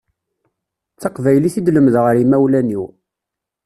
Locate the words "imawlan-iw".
2.23-2.85